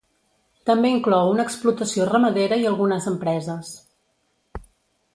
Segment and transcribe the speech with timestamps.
[0.69, 3.75] També inclou una explotació ramadera i algunes empreses.